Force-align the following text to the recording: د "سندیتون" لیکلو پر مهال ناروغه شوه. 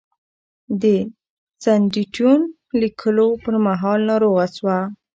د 0.81 0.83
"سندیتون" 1.63 2.39
لیکلو 2.81 3.27
پر 3.43 3.55
مهال 3.65 3.99
ناروغه 4.09 4.45
شوه. 4.55 4.77